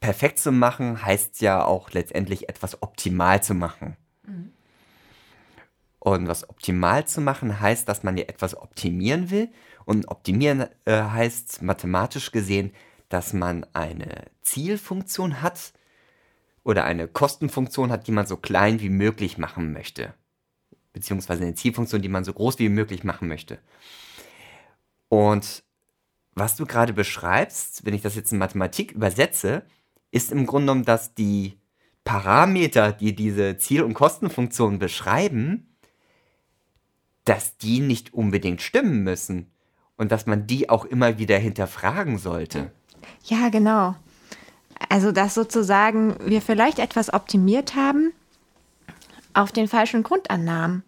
perfekt 0.00 0.38
zu 0.38 0.50
machen 0.50 1.04
heißt 1.04 1.42
ja 1.42 1.62
auch 1.62 1.90
letztendlich 1.90 2.48
etwas 2.48 2.82
optimal 2.82 3.42
zu 3.42 3.52
machen. 3.52 3.96
Mhm. 4.24 4.52
Und 5.98 6.28
was 6.28 6.48
optimal 6.48 7.06
zu 7.06 7.20
machen 7.20 7.60
heißt, 7.60 7.86
dass 7.86 8.02
man 8.02 8.16
ja 8.16 8.24
etwas 8.24 8.56
optimieren 8.56 9.28
will. 9.28 9.50
Und 9.84 10.08
optimieren 10.08 10.66
äh, 10.86 11.02
heißt 11.02 11.60
mathematisch 11.60 12.32
gesehen, 12.32 12.72
dass 13.10 13.34
man 13.34 13.66
eine 13.74 14.24
Zielfunktion 14.40 15.42
hat 15.42 15.74
oder 16.64 16.84
eine 16.84 17.06
Kostenfunktion 17.06 17.90
hat, 17.90 18.06
die 18.06 18.12
man 18.12 18.26
so 18.26 18.38
klein 18.38 18.80
wie 18.80 18.88
möglich 18.88 19.36
machen 19.36 19.72
möchte. 19.72 20.14
Beziehungsweise 20.92 21.42
eine 21.42 21.54
Zielfunktion, 21.54 22.00
die 22.00 22.08
man 22.08 22.24
so 22.24 22.32
groß 22.32 22.58
wie 22.58 22.68
möglich 22.68 23.04
machen 23.04 23.28
möchte. 23.28 23.58
Und 25.08 25.64
was 26.34 26.56
du 26.56 26.64
gerade 26.64 26.92
beschreibst, 26.92 27.84
wenn 27.84 27.94
ich 27.94 28.02
das 28.02 28.14
jetzt 28.14 28.32
in 28.32 28.38
Mathematik 28.38 28.92
übersetze, 28.92 29.64
ist 30.12 30.32
im 30.32 30.46
Grunde 30.46 30.66
genommen, 30.66 30.84
dass 30.84 31.14
die 31.14 31.58
Parameter, 32.04 32.92
die 32.92 33.14
diese 33.14 33.58
Ziel- 33.58 33.82
und 33.82 33.94
Kostenfunktion 33.94 34.78
beschreiben, 34.78 35.76
dass 37.24 37.56
die 37.56 37.80
nicht 37.80 38.14
unbedingt 38.14 38.62
stimmen 38.62 39.02
müssen 39.02 39.50
und 39.96 40.12
dass 40.12 40.26
man 40.26 40.46
die 40.46 40.70
auch 40.70 40.84
immer 40.84 41.18
wieder 41.18 41.38
hinterfragen 41.38 42.18
sollte. 42.18 42.72
Ja, 43.24 43.48
genau. 43.48 43.94
Also, 44.88 45.12
dass 45.12 45.34
sozusagen 45.34 46.16
wir 46.24 46.40
vielleicht 46.40 46.78
etwas 46.78 47.12
optimiert 47.12 47.76
haben 47.76 48.12
auf 49.34 49.52
den 49.52 49.68
falschen 49.68 50.02
Grundannahmen. 50.02 50.82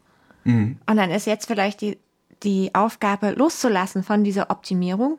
Mhm. 0.45 0.79
Und 0.87 0.97
dann 0.97 1.11
ist 1.11 1.27
jetzt 1.27 1.47
vielleicht 1.47 1.81
die, 1.81 1.99
die 2.43 2.75
Aufgabe 2.75 3.33
loszulassen 3.33 4.03
von 4.03 4.25
dieser 4.25 4.51
Optimierung 4.51 5.19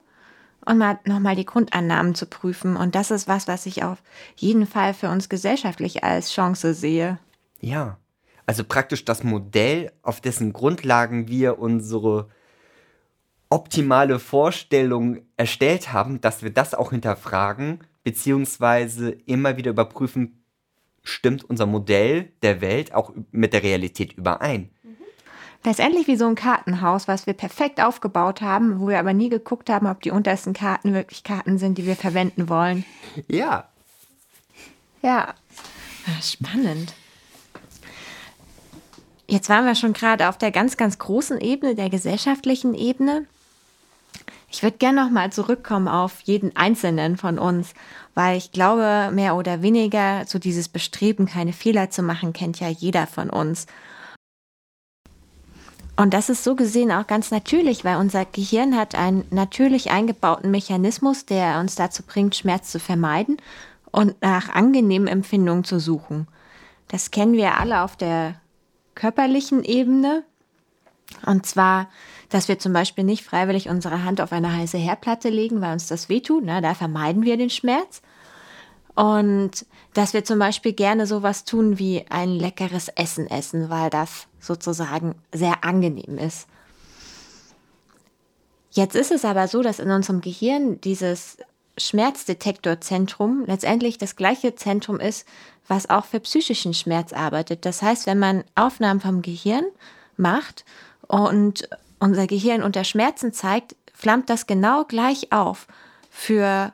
und 0.65 0.77
mal 0.77 1.00
nochmal 1.05 1.36
die 1.36 1.45
Grundannahmen 1.45 2.15
zu 2.15 2.25
prüfen. 2.25 2.75
Und 2.75 2.95
das 2.95 3.12
ist 3.12 3.27
was, 3.27 3.48
was 3.48 3.65
ich 3.65 3.83
auf 3.83 4.01
jeden 4.36 4.65
Fall 4.65 4.93
für 4.93 5.10
uns 5.10 5.29
gesellschaftlich 5.29 6.03
als 6.03 6.31
Chance 6.31 6.74
sehe. 6.74 7.19
Ja, 7.60 7.98
also 8.45 8.63
praktisch 8.63 9.05
das 9.05 9.24
Modell, 9.24 9.91
auf 10.01 10.19
dessen 10.19 10.51
Grundlagen 10.51 11.27
wir 11.27 11.60
unsere 11.60 12.27
optimale 13.53 14.17
Vorstellung 14.17 15.19
erstellt 15.38 15.93
haben, 15.93 16.19
dass 16.22 16.41
wir 16.41 16.50
das 16.50 16.74
auch 16.74 16.89
hinterfragen, 16.89 17.81
beziehungsweise 18.03 19.12
immer 19.12 19.57
wieder 19.57 19.69
überprüfen, 19.69 20.43
stimmt 21.03 21.43
unser 21.43 21.67
Modell 21.67 22.31
der 22.41 22.62
Welt 22.62 22.95
auch 22.95 23.13
mit 23.29 23.53
der 23.53 23.62
Realität 23.62 24.13
überein. 24.13 24.72
Mhm. 24.81 24.95
Letztendlich 25.63 26.07
wie 26.07 26.15
so 26.15 26.25
ein 26.25 26.33
Kartenhaus, 26.33 27.07
was 27.07 27.27
wir 27.27 27.33
perfekt 27.33 27.79
aufgebaut 27.79 28.41
haben, 28.41 28.79
wo 28.79 28.88
wir 28.88 28.98
aber 28.98 29.13
nie 29.13 29.29
geguckt 29.29 29.69
haben, 29.69 29.86
ob 29.86 30.01
die 30.01 30.10
untersten 30.10 30.53
Karten 30.53 30.95
wirklich 30.95 31.24
Karten 31.24 31.60
sind, 31.60 31.77
die 31.77 31.86
wir 31.86 31.95
verwenden 31.95 32.50
wollen. 32.50 32.86
Ja. 33.27 33.69
Ja. 35.03 35.36
Ah, 36.07 36.22
spannend. 36.24 36.95
Jetzt 39.27 39.48
waren 39.48 39.65
wir 39.65 39.75
schon 39.75 39.93
gerade 39.93 40.27
auf 40.27 40.39
der 40.39 40.50
ganz, 40.50 40.75
ganz 40.75 40.98
großen 40.98 41.39
Ebene, 41.39 41.75
der 41.75 41.91
gesellschaftlichen 41.91 42.74
Ebene. 42.74 43.27
Ich 44.63 44.65
würde 44.65 44.77
gerne 44.77 45.03
nochmal 45.03 45.29
zurückkommen 45.29 45.89
auf 45.89 46.22
jeden 46.22 46.55
Einzelnen 46.55 47.17
von 47.17 47.38
uns, 47.38 47.74
weil 48.15 48.38
ich 48.38 48.53
glaube, 48.53 49.12
mehr 49.12 49.36
oder 49.36 49.62
weniger 49.62 50.24
so 50.25 50.39
dieses 50.39 50.70
Bestreben, 50.70 51.25
keine 51.25 51.51
Fehler 51.51 51.89
zu 51.89 52.01
machen, 52.01 52.32
kennt 52.32 52.62
ja 52.62 52.70
jeder 52.70 53.05
von 53.05 53.29
uns. 53.29 53.65
Und 55.98 56.13
das 56.13 56.29
ist 56.29 56.46
so 56.46 56.55
gesehen 56.55 56.93
auch 56.93 57.08
ganz 57.08 57.29
natürlich, 57.29 57.84
weil 57.84 57.98
unser 57.98 58.24
Gehirn 58.24 58.77
hat 58.77 58.96
einen 58.96 59.25
natürlich 59.32 59.91
eingebauten 59.91 60.50
Mechanismus, 60.50 61.25
der 61.25 61.60
uns 61.60 61.75
dazu 61.75 62.01
bringt, 62.01 62.34
Schmerz 62.34 62.72
zu 62.72 62.79
vermeiden 62.79 63.41
und 63.91 64.22
nach 64.22 64.48
angenehmen 64.48 65.10
Empfindungen 65.10 65.65
zu 65.65 65.77
suchen. 65.77 66.25
Das 66.88 67.12
kennen 67.12 67.34
wir 67.34 67.60
alle 67.60 67.82
auf 67.82 67.98
der 67.98 68.36
körperlichen 68.96 69.65
Ebene. 69.65 70.24
Und 71.25 71.46
zwar, 71.46 71.89
dass 72.30 72.48
wir 72.48 72.60
zum 72.60 72.74
Beispiel 72.74 73.03
nicht 73.03 73.24
freiwillig 73.24 73.70
unsere 73.70 74.03
Hand 74.03 74.22
auf 74.22 74.32
eine 74.32 74.53
heiße 74.53 74.77
Herdplatte 74.77 75.30
legen, 75.30 75.62
weil 75.62 75.74
uns 75.74 75.88
das 75.88 76.10
wehtut. 76.10 76.44
Na, 76.46 76.62
da 76.62 76.74
vermeiden 76.74 77.24
wir 77.24 77.38
den 77.38 77.50
Schmerz. 77.50 78.01
Und 78.96 79.65
dass 79.94 80.13
wir 80.13 80.24
zum 80.24 80.39
Beispiel 80.39 80.74
gerne 80.74 81.08
sowas 81.08 81.46
tun 81.46 81.80
wie 81.80 82.06
ein 82.10 82.30
leckeres 82.30 82.89
Essen 82.89 83.27
essen, 83.27 83.70
weil 83.70 83.89
das 83.89 84.27
sozusagen 84.39 85.15
sehr 85.32 85.63
angenehm 85.63 86.18
ist. 86.18 86.48
Jetzt 88.72 88.96
ist 88.96 89.12
es 89.12 89.24
aber 89.24 89.48
so, 89.48 89.62
dass 89.62 89.80
in 89.80 89.92
unserem 89.92 90.22
Gehirn 90.22 90.82
dieses 90.82 91.38
Schmerzdetektorzentrum 91.77 93.46
letztendlich 93.46 93.98
das 93.98 94.15
gleiche 94.15 94.56
Zentrum 94.56 95.00
ist, 95.00 95.27
was 95.68 95.89
auch 95.89 96.06
für 96.06 96.20
psychischen 96.20 96.74
Schmerz 96.74 97.13
arbeitet. 97.13 97.65
Das 97.65 97.82
heißt, 97.82 98.06
wenn 98.06 98.20
man 98.20 98.44
Aufnahmen 98.56 99.00
vom 99.00 99.22
Gehirn 99.22 99.65
macht 100.18 100.65
und 101.07 101.69
unser 102.00 102.27
Gehirn 102.27 102.63
unter 102.63 102.83
Schmerzen 102.83 103.33
zeigt, 103.33 103.75
flammt 103.93 104.29
das 104.29 104.48
genau 104.48 104.83
gleich 104.83 105.31
auf 105.31 105.67
für 106.10 106.74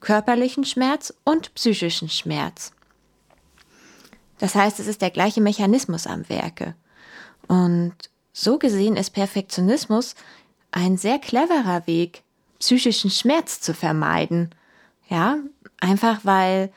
körperlichen 0.00 0.64
Schmerz 0.64 1.14
und 1.24 1.54
psychischen 1.54 2.08
Schmerz. 2.08 2.72
Das 4.38 4.54
heißt, 4.54 4.80
es 4.80 4.86
ist 4.86 5.00
der 5.00 5.10
gleiche 5.10 5.40
Mechanismus 5.40 6.06
am 6.06 6.28
Werke. 6.28 6.74
Und 7.48 7.94
so 8.32 8.58
gesehen 8.58 8.96
ist 8.96 9.10
Perfektionismus 9.10 10.14
ein 10.72 10.96
sehr 10.96 11.18
cleverer 11.18 11.86
Weg, 11.86 12.22
psychischen 12.58 13.10
Schmerz 13.10 13.60
zu 13.60 13.74
vermeiden. 13.74 14.50
Ja, 15.08 15.38
einfach 15.80 16.20
weil, 16.24 16.72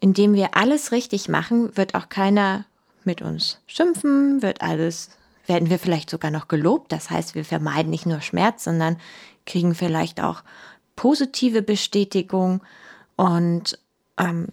indem 0.00 0.34
wir 0.34 0.56
alles 0.56 0.92
richtig 0.92 1.28
machen, 1.28 1.76
wird 1.76 1.94
auch 1.94 2.08
keiner 2.08 2.66
mit 3.04 3.22
uns 3.22 3.58
schimpfen, 3.66 4.42
wird 4.42 4.62
alles, 4.62 5.10
werden 5.48 5.70
wir 5.70 5.78
vielleicht 5.78 6.10
sogar 6.10 6.30
noch 6.30 6.48
gelobt. 6.48 6.92
Das 6.92 7.10
heißt, 7.10 7.34
wir 7.34 7.44
vermeiden 7.44 7.90
nicht 7.90 8.06
nur 8.06 8.20
Schmerz, 8.20 8.64
sondern 8.64 8.98
kriegen 9.44 9.74
vielleicht 9.74 10.20
auch 10.20 10.42
positive 10.96 11.62
Bestätigung 11.62 12.62
und 13.16 13.78
ähm, 14.18 14.48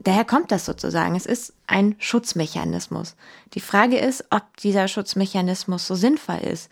daher 0.00 0.24
kommt 0.24 0.52
das 0.52 0.64
sozusagen. 0.64 1.16
Es 1.16 1.26
ist 1.26 1.54
ein 1.66 1.96
Schutzmechanismus. 1.98 3.16
Die 3.54 3.60
Frage 3.60 3.98
ist, 3.98 4.24
ob 4.30 4.56
dieser 4.58 4.88
Schutzmechanismus 4.88 5.86
so 5.86 5.94
sinnvoll 5.94 6.38
ist, 6.38 6.70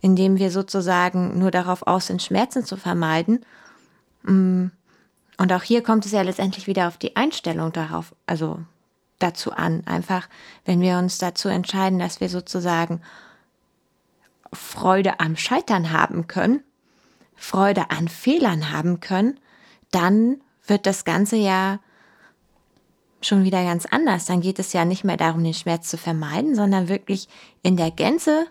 indem 0.00 0.38
wir 0.38 0.50
sozusagen 0.50 1.38
nur 1.38 1.50
darauf 1.50 1.86
aus 1.86 2.06
sind, 2.06 2.22
Schmerzen 2.22 2.64
zu 2.64 2.76
vermeiden. 2.76 3.44
Mm, 4.22 4.66
und 5.36 5.52
auch 5.52 5.62
hier 5.62 5.82
kommt 5.82 6.06
es 6.06 6.12
ja 6.12 6.22
letztendlich 6.22 6.66
wieder 6.66 6.88
auf 6.88 6.96
die 6.96 7.16
Einstellung 7.16 7.72
darauf, 7.72 8.14
also 8.26 8.60
dazu 9.22 9.52
an. 9.52 9.86
Einfach, 9.86 10.28
wenn 10.64 10.80
wir 10.80 10.98
uns 10.98 11.18
dazu 11.18 11.48
entscheiden, 11.48 11.98
dass 11.98 12.20
wir 12.20 12.28
sozusagen 12.28 13.00
Freude 14.52 15.20
am 15.20 15.36
Scheitern 15.36 15.92
haben 15.92 16.26
können, 16.26 16.62
Freude 17.36 17.90
an 17.90 18.08
Fehlern 18.08 18.72
haben 18.72 19.00
können, 19.00 19.38
dann 19.90 20.40
wird 20.66 20.86
das 20.86 21.04
Ganze 21.04 21.36
ja 21.36 21.80
schon 23.22 23.44
wieder 23.44 23.64
ganz 23.64 23.86
anders. 23.86 24.26
Dann 24.26 24.40
geht 24.40 24.58
es 24.58 24.72
ja 24.72 24.84
nicht 24.84 25.04
mehr 25.04 25.16
darum, 25.16 25.44
den 25.44 25.54
Schmerz 25.54 25.88
zu 25.88 25.98
vermeiden, 25.98 26.54
sondern 26.54 26.88
wirklich 26.88 27.28
in 27.62 27.76
der 27.76 27.90
Gänze 27.90 28.46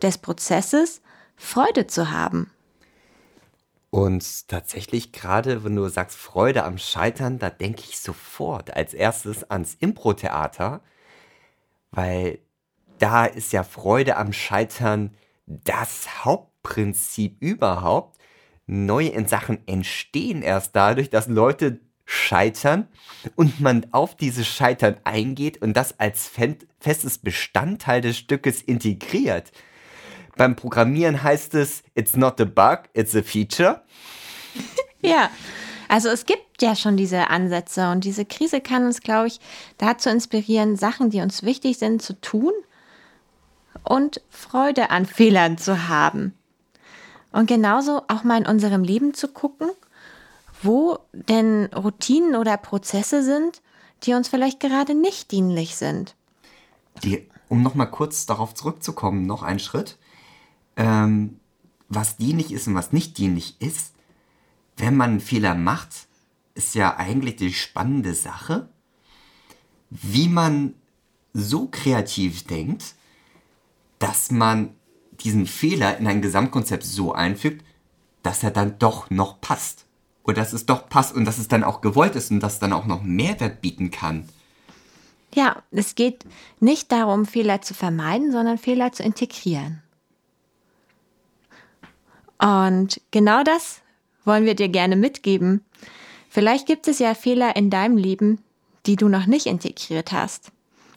des 0.00 0.18
Prozesses 0.18 1.00
Freude 1.36 1.86
zu 1.86 2.10
haben. 2.10 2.50
Und 3.94 4.48
tatsächlich, 4.48 5.12
gerade 5.12 5.64
wenn 5.64 5.76
du 5.76 5.86
sagst 5.86 6.16
Freude 6.16 6.64
am 6.64 6.78
Scheitern, 6.78 7.38
da 7.38 7.50
denke 7.50 7.82
ich 7.86 8.00
sofort 8.00 8.74
als 8.74 8.94
erstes 8.94 9.44
ans 9.50 9.74
Impro-Theater, 9.80 10.80
weil 11.90 12.38
da 12.98 13.26
ist 13.26 13.52
ja 13.52 13.62
Freude 13.62 14.16
am 14.16 14.32
Scheitern 14.32 15.14
das 15.46 16.24
Hauptprinzip 16.24 17.36
überhaupt. 17.42 18.18
Neue 18.66 19.28
Sachen 19.28 19.58
entstehen 19.68 20.40
erst 20.40 20.74
dadurch, 20.74 21.10
dass 21.10 21.26
Leute 21.26 21.80
scheitern 22.06 22.88
und 23.36 23.60
man 23.60 23.86
auf 23.92 24.16
dieses 24.16 24.48
Scheitern 24.48 24.96
eingeht 25.04 25.60
und 25.60 25.74
das 25.76 26.00
als 26.00 26.30
festes 26.80 27.18
Bestandteil 27.18 28.00
des 28.00 28.16
Stückes 28.16 28.62
integriert. 28.62 29.52
Beim 30.36 30.56
Programmieren 30.56 31.22
heißt 31.22 31.54
es, 31.54 31.82
it's 31.94 32.16
not 32.16 32.40
a 32.40 32.44
bug, 32.44 32.88
it's 32.94 33.14
a 33.14 33.22
feature. 33.22 33.82
ja, 35.02 35.30
also 35.88 36.08
es 36.08 36.24
gibt 36.24 36.62
ja 36.62 36.74
schon 36.74 36.96
diese 36.96 37.28
Ansätze 37.28 37.90
und 37.90 38.04
diese 38.04 38.24
Krise 38.24 38.60
kann 38.60 38.86
uns, 38.86 39.00
glaube 39.00 39.26
ich, 39.26 39.40
dazu 39.78 40.08
inspirieren, 40.08 40.76
Sachen, 40.76 41.10
die 41.10 41.20
uns 41.20 41.42
wichtig 41.42 41.78
sind, 41.78 42.00
zu 42.00 42.18
tun 42.20 42.52
und 43.84 44.22
Freude 44.30 44.90
an 44.90 45.06
Fehlern 45.06 45.58
zu 45.58 45.88
haben. 45.88 46.34
Und 47.30 47.46
genauso 47.46 48.02
auch 48.08 48.24
mal 48.24 48.38
in 48.38 48.46
unserem 48.46 48.84
Leben 48.84 49.14
zu 49.14 49.28
gucken, 49.28 49.70
wo 50.62 50.98
denn 51.12 51.66
Routinen 51.74 52.36
oder 52.36 52.56
Prozesse 52.56 53.22
sind, 53.22 53.60
die 54.04 54.14
uns 54.14 54.28
vielleicht 54.28 54.60
gerade 54.60 54.94
nicht 54.94 55.30
dienlich 55.30 55.76
sind. 55.76 56.14
Die, 57.02 57.28
um 57.48 57.62
nochmal 57.62 57.90
kurz 57.90 58.26
darauf 58.26 58.54
zurückzukommen, 58.54 59.26
noch 59.26 59.42
einen 59.42 59.58
Schritt 59.58 59.98
ähm, 60.82 61.38
was 61.88 62.16
dienlich 62.16 62.52
ist 62.52 62.66
und 62.66 62.74
was 62.74 62.92
nicht 62.92 63.16
dienlich 63.16 63.56
ist, 63.60 63.94
wenn 64.76 64.96
man 64.96 65.10
einen 65.10 65.20
Fehler 65.20 65.54
macht, 65.54 66.08
ist 66.54 66.74
ja 66.74 66.96
eigentlich 66.96 67.36
die 67.36 67.52
spannende 67.52 68.14
Sache, 68.14 68.68
wie 69.90 70.28
man 70.28 70.74
so 71.32 71.68
kreativ 71.68 72.46
denkt, 72.46 72.94
dass 74.00 74.32
man 74.32 74.74
diesen 75.20 75.46
Fehler 75.46 75.98
in 75.98 76.08
ein 76.08 76.20
Gesamtkonzept 76.20 76.82
so 76.82 77.12
einfügt, 77.12 77.64
dass 78.24 78.42
er 78.42 78.50
dann 78.50 78.78
doch 78.78 79.08
noch 79.08 79.40
passt. 79.40 79.86
Und 80.24 80.36
dass 80.36 80.52
es 80.52 80.66
doch 80.66 80.88
passt 80.88 81.14
und 81.14 81.24
dass 81.24 81.38
es 81.38 81.48
dann 81.48 81.64
auch 81.64 81.80
gewollt 81.80 82.16
ist 82.16 82.30
und 82.30 82.40
dass 82.40 82.54
es 82.54 82.58
dann 82.58 82.72
auch 82.72 82.86
noch 82.86 83.02
Mehrwert 83.02 83.60
bieten 83.60 83.90
kann. 83.90 84.28
Ja, 85.34 85.62
es 85.70 85.94
geht 85.94 86.24
nicht 86.60 86.92
darum, 86.92 87.26
Fehler 87.26 87.62
zu 87.62 87.74
vermeiden, 87.74 88.32
sondern 88.32 88.58
Fehler 88.58 88.92
zu 88.92 89.02
integrieren. 89.02 89.82
Und 92.42 93.00
genau 93.12 93.44
das 93.44 93.82
wollen 94.24 94.44
wir 94.44 94.54
dir 94.54 94.68
gerne 94.68 94.96
mitgeben. 94.96 95.64
Vielleicht 96.28 96.66
gibt 96.66 96.88
es 96.88 96.98
ja 96.98 97.14
Fehler 97.14 97.54
in 97.56 97.70
deinem 97.70 97.96
Leben, 97.96 98.40
die 98.86 98.96
du 98.96 99.08
noch 99.08 99.26
nicht 99.26 99.46
integriert 99.46 100.12
hast. 100.12 100.50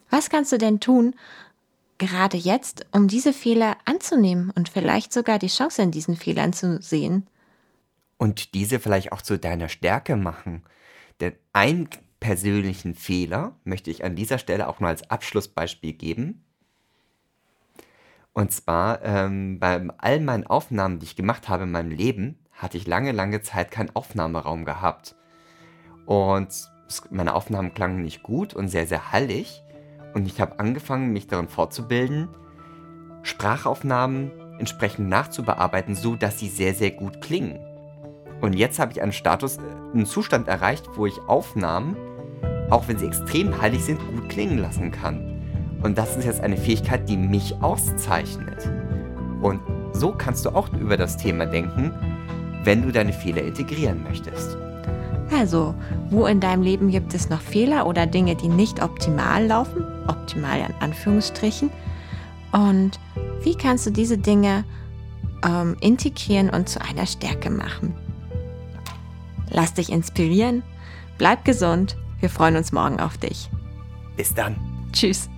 Was 0.10 0.29
kannst 0.29 0.51
du 0.51 0.58
denn 0.58 0.79
tun, 0.79 1.13
gerade 1.97 2.38
jetzt, 2.38 2.86
um 2.91 3.08
diese 3.08 3.34
Fehler 3.34 3.77
anzunehmen 3.86 4.51
und 4.55 4.69
vielleicht 4.69 5.13
sogar 5.13 5.38
die 5.38 5.47
Chance 5.47 5.81
in 5.81 5.91
diesen 5.91 6.15
Fehlern 6.15 6.53
zu 6.53 6.81
sehen? 6.81 7.27
Und 8.17 8.53
diese 8.53 8.79
vielleicht 8.79 9.12
auch 9.12 9.21
zu 9.21 9.38
deiner 9.38 9.69
Stärke 9.69 10.15
machen. 10.15 10.63
Denn 11.19 11.34
einen 11.53 11.89
persönlichen 12.19 12.95
Fehler 12.95 13.55
möchte 13.65 13.91
ich 13.91 14.03
an 14.03 14.15
dieser 14.15 14.38
Stelle 14.38 14.67
auch 14.67 14.79
nur 14.79 14.89
als 14.89 15.10
Abschlussbeispiel 15.10 15.93
geben. 15.93 16.44
Und 18.36 18.52
zwar 18.52 19.02
ähm, 19.02 19.60
bei 19.60 19.82
all 19.98 20.19
meinen 20.19 20.45
Aufnahmen, 20.45 21.00
die 21.00 21.06
ich 21.06 21.15
gemacht 21.15 21.48
habe 21.48 21.63
in 21.63 21.71
meinem 21.71 21.89
Leben, 21.89 22.38
hatte 22.52 22.78
ich 22.78 22.86
lange, 22.86 23.13
lange 23.13 23.41
Zeit 23.41 23.71
keinen 23.71 23.95
Aufnahmeraum 23.95 24.65
gehabt. 24.65 25.15
Und 26.06 26.50
meine 27.10 27.34
Aufnahmen 27.34 27.74
klangen 27.74 28.02
nicht 28.02 28.24
gut 28.24 28.54
und 28.54 28.67
sehr, 28.67 28.88
sehr 28.88 29.13
hallig. 29.13 29.63
Und 30.13 30.26
ich 30.26 30.41
habe 30.41 30.60
angefangen, 30.60 31.13
mich 31.13 31.28
darin 31.28 31.48
fortzubilden, 31.48 32.28
Sprachaufnahmen 33.24 34.32
entsprechend 34.60 35.08
nachzubearbeiten, 35.08 35.95
so 35.95 36.17
dass 36.17 36.38
sie 36.38 36.50
sehr, 36.50 36.74
sehr 36.74 36.91
gut 36.91 37.21
klingen. 37.21 37.58
Und 38.41 38.52
jetzt 38.52 38.80
habe 38.80 38.91
ich 38.91 39.02
einen 39.02 39.13
Status, 39.13 39.58
äh, 39.58 39.62
einen 39.93 40.06
Zustand 40.06 40.50
erreicht, 40.50 40.89
wo 40.95 41.06
ich 41.06 41.21
Aufnahmen, 41.21 41.95
auch 42.69 42.89
wenn 42.89 42.98
sie 42.98 43.08
extrem 43.08 43.62
heilig 43.62 43.86
sind, 43.86 44.00
gut 44.13 44.28
klingen 44.28 44.58
lassen 44.58 44.91
kann. 44.91 45.35
Und 45.86 46.00
das 46.00 46.17
ist 46.17 46.26
jetzt 46.26 46.41
eine 46.41 46.58
Fähigkeit, 46.58 47.08
die 47.08 47.15
mich 47.15 47.62
auszeichnet. 47.62 48.71
Und 49.39 49.60
so 49.93 50.12
kannst 50.12 50.43
du 50.43 50.50
auch 50.50 50.67
über 50.74 50.98
das 50.98 51.15
Thema 51.15 51.45
denken, 51.45 51.93
wenn 52.63 52.82
du 52.82 52.91
deine 52.91 53.13
Fehler 53.13 53.43
integrieren 53.43 54.02
möchtest. 54.02 54.58
Also, 55.32 55.76
wo 56.10 56.26
in 56.26 56.39
deinem 56.39 56.63
Leben 56.63 56.89
gibt 56.89 57.13
es 57.13 57.30
noch 57.30 57.39
Fehler 57.39 57.86
oder 57.86 58.08
Dinge, 58.08 58.36
die 58.36 58.48
nicht 58.48 58.82
optimal 58.82 59.45
laufen? 59.45 59.84
Optimal 60.08 60.58
in 60.62 60.74
Anführungsstrichen. 60.80 61.69
Und 62.52 63.00
wie 63.43 63.54
kannst 63.54 63.86
du 63.86 63.91
diese 63.91 64.17
Dinge 64.17 64.65
ähm, 65.48 65.78
integrieren 65.82 66.50
und 66.50 66.67
zu 66.67 66.82
einer 66.82 67.06
Stärke 67.06 67.52
machen? 67.52 67.93
Lass 69.52 69.76
dich 69.76 69.91
inspirieren, 69.91 70.63
bleib 71.19 71.45
gesund, 71.45 71.95
wir 72.21 72.32
freuen 72.32 72.56
uns 72.56 72.71
morgen 72.71 73.00
auf 73.00 73.19
dich. 73.19 73.52
Bis 74.17 74.34
dann. 74.34 74.56
Tschüss. 74.91 75.30